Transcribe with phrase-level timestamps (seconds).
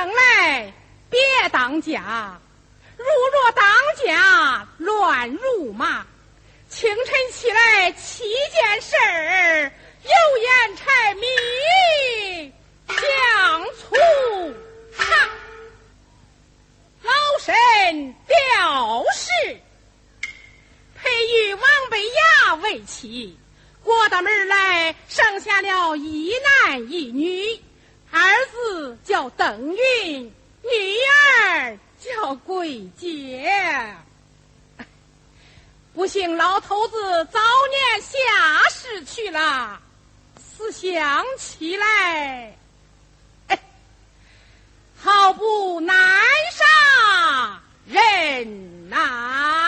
[0.00, 0.72] 生来
[1.10, 1.20] 别
[1.52, 2.40] 当家，
[2.96, 3.62] 如若当
[4.02, 6.06] 家乱如麻。
[6.70, 9.70] 清晨起来七件事儿，
[10.04, 12.50] 油盐柴米
[12.88, 12.96] 酱
[13.76, 14.54] 醋
[14.96, 15.28] 茶。
[17.02, 19.28] 老身表示，
[20.94, 23.38] 培育王贝雅为妻，
[23.84, 26.32] 过大门来生下了一
[26.64, 27.60] 男一女，
[28.10, 30.24] 儿子叫邓云，
[30.62, 30.68] 女
[31.52, 33.94] 儿叫桂姐。
[35.92, 39.80] 不幸老头子早年下世去了，
[40.36, 42.56] 思想起来，
[44.96, 45.96] 好不难
[46.52, 49.59] 杀人呐！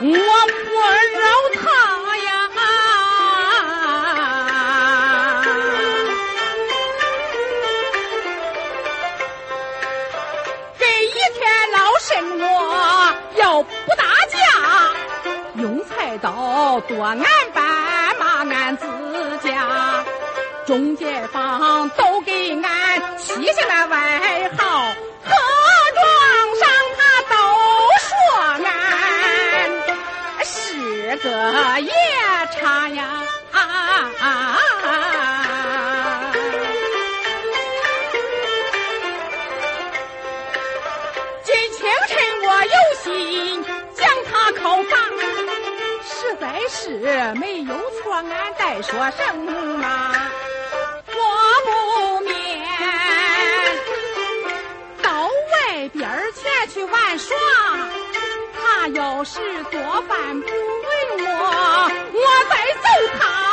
[0.00, 0.10] 我不
[1.20, 1.24] 饶
[1.54, 1.62] 他
[2.16, 2.28] 呀！
[10.78, 11.38] 这一天
[11.72, 12.06] 老身
[12.40, 12.44] 我
[13.36, 14.36] 要不打架，
[15.62, 15.92] 用菜。
[16.22, 17.18] 刀剁俺
[17.52, 17.60] 爸，
[18.14, 18.86] 骂俺自
[19.42, 20.04] 家，
[20.64, 24.73] 众街坊都给俺起下了外号，
[31.80, 31.92] 夜
[32.52, 33.22] 叉呀！
[33.52, 34.58] 啊啊啊
[41.44, 43.64] 今清晨我有心
[43.94, 44.96] 将他拷打。
[46.02, 49.50] 实在是没有错，俺再说什么？
[51.06, 51.18] 我
[51.64, 52.32] 不免
[55.02, 56.02] 到外边
[56.34, 57.36] 前去玩耍。
[58.56, 59.40] 他要是
[59.70, 60.46] 做饭不，
[61.46, 62.20] 我
[62.50, 63.43] 再揍他。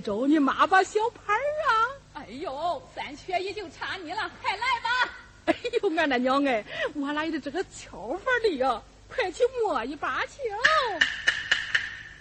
[0.00, 1.70] 找你妈把小牌啊！
[2.14, 5.14] 哎呦，三缺一就差你了，快来吧！
[5.46, 6.64] 哎呦，俺的娘哎，
[6.94, 10.38] 我来的这个巧法里呀，快去摸一把去。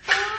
[0.05, 0.11] 你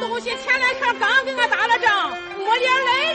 [0.00, 1.90] 东西前两天刚给我打了针，
[2.38, 3.07] 我连累。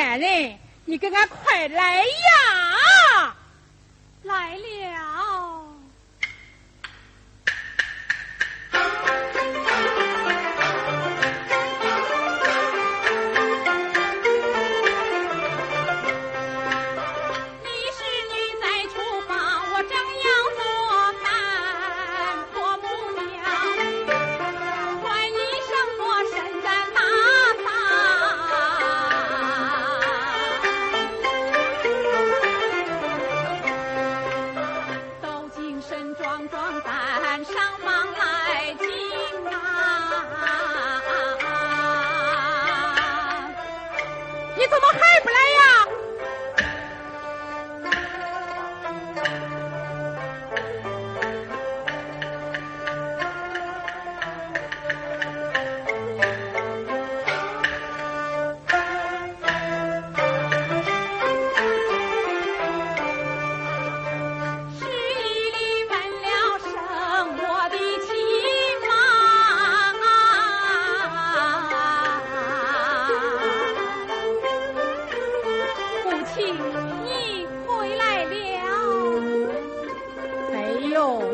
[0.00, 2.29] 男人你给俺快来呀！
[36.30, 38.86] 壮壮胆上房来进
[39.50, 39.50] 啊！
[44.56, 45.19] 你怎么还？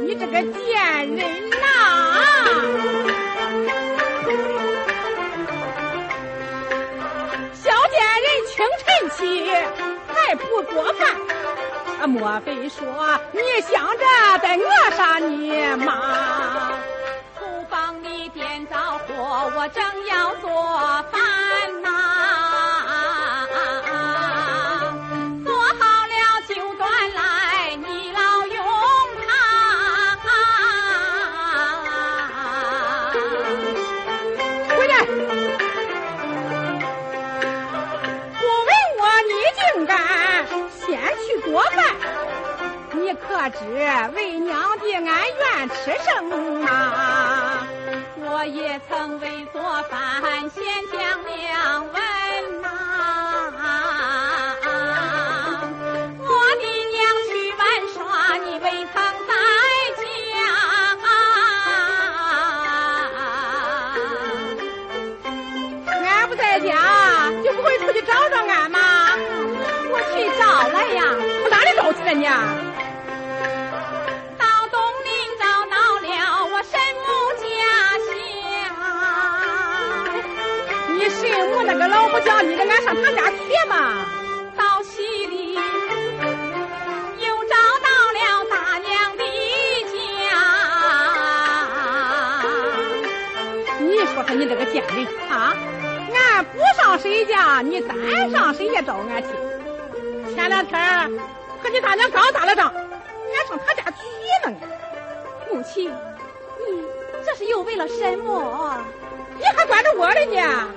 [0.07, 1.57] 你这个贱人呐！
[7.53, 9.51] 小贱人，清晨起
[10.07, 11.09] 还不做饭？
[12.03, 12.87] 啊，莫非说
[13.33, 14.05] 你想着
[14.41, 15.51] 在饿杀你
[15.85, 16.71] 妈？
[17.37, 18.77] 厨房里点着
[19.09, 20.49] 火，我正要做
[21.11, 21.76] 饭。
[43.51, 43.65] 知
[44.15, 46.31] 为娘的俺愿吃什么
[48.19, 51.93] 我也曾为做饭先将两问
[52.61, 52.67] 呐。
[56.19, 56.99] 我的娘
[57.29, 57.63] 去玩
[57.95, 57.97] 耍
[58.39, 58.95] 你未曾
[59.29, 59.31] 在
[60.03, 60.05] 家。
[66.05, 66.71] 俺不在家
[67.45, 68.79] 就不会出去找找俺吗？
[69.89, 71.01] 我去找来呀
[71.43, 72.66] 从哪里找去了娘
[82.43, 83.37] 你跟俺上他家去
[83.69, 84.07] 嘛？
[84.57, 85.61] 到西里又
[87.45, 89.25] 找到了大娘的
[89.93, 89.95] 家。
[93.81, 95.55] 你说说你这个贱人啊！
[96.15, 99.29] 俺不上谁家，你单上谁家找俺去？
[100.35, 100.79] 前两天
[101.63, 103.97] 和你大娘刚打了仗，俺上他家去
[104.49, 104.57] 呢。
[105.51, 106.85] 母亲，你
[107.25, 108.79] 这是又为了什么？
[109.39, 110.69] 你还管着我了呢？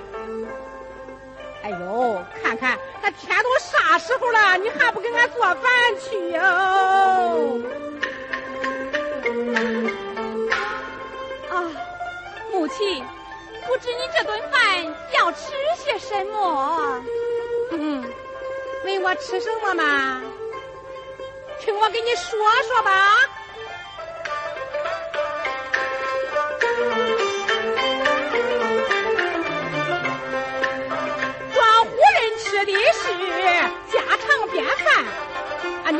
[2.00, 5.60] 哎呦，看看那天都啥时候了，你还不给俺做饭
[6.00, 6.40] 去哟？
[11.50, 11.54] 啊，
[12.52, 13.04] 母亲，
[13.66, 14.82] 不知你这顿饭
[15.12, 17.04] 要吃些什么？
[17.72, 18.02] 嗯，
[18.86, 20.22] 问我吃什么嘛？
[21.60, 23.14] 听我给你说说吧。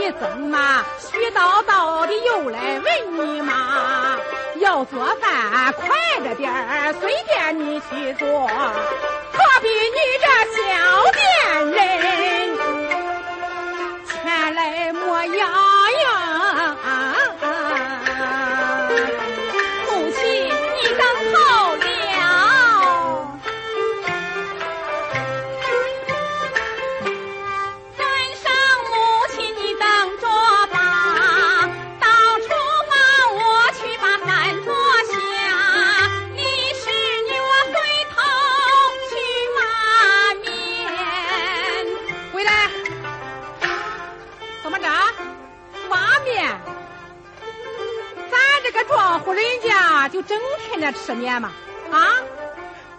[0.01, 4.17] 你怎么絮叨叨的又来问你妈？
[4.57, 5.89] 要做饭快
[6.25, 9.99] 着点儿，随便你去做，何必你
[51.21, 51.53] 天的吃面嘛？
[51.93, 51.99] 啊？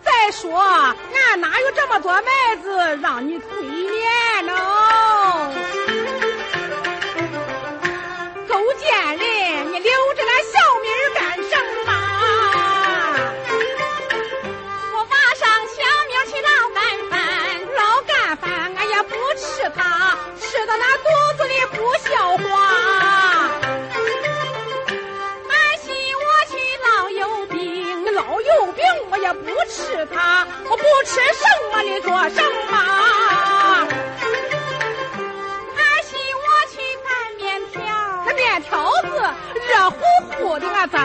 [0.03, 4.53] 再说，俺哪有这么多麦子让你推碾呢？
[8.47, 9.27] 勾践人，
[29.73, 32.75] 是他，我不吃什么你做什么？
[35.77, 37.79] 他洗我去擀面条，
[38.25, 38.69] 那面条
[39.03, 39.09] 子
[39.69, 39.95] 热乎
[40.35, 40.99] 乎的，俺蒸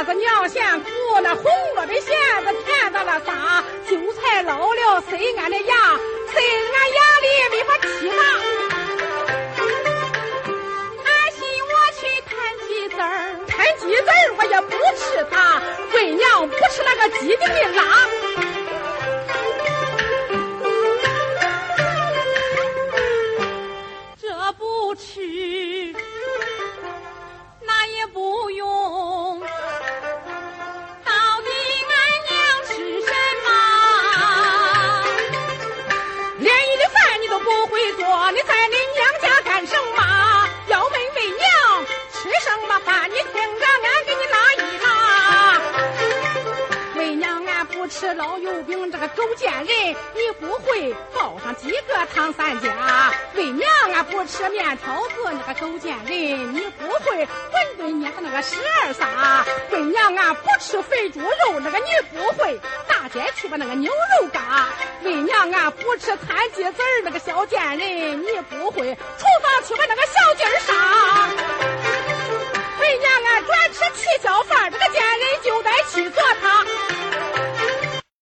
[0.00, 0.88] 那个娘嫌苦，
[1.22, 2.02] 那红萝卜馅
[2.42, 5.74] 子甜到了啥，韭菜老了塞俺的牙，
[6.32, 8.22] 塞俺牙里没法吃嘛。
[11.04, 12.32] 俺心我去摊
[12.66, 15.60] 鸡子儿，摊鸡子儿我也不吃它，
[15.92, 18.08] 为娘不吃那个鸡丁的辣。
[49.16, 49.66] 狗贱人，
[50.14, 53.12] 你不会包上几个唐三甲。
[53.34, 57.26] 为娘俺不吃面条子，那个狗贱人你不会。
[57.26, 57.28] 馄
[57.78, 59.44] 饨捏个那个十二仨。
[59.70, 62.60] 为娘俺不吃肥猪肉，那个你不会。
[62.88, 64.68] 大街去把那个牛肉嘎。
[65.02, 68.94] 为娘俺不吃残鸡子，那个小贱人你不会。
[68.94, 71.28] 厨房去把那个小鸡杀。
[72.80, 74.40] 为娘俺专吃七椒。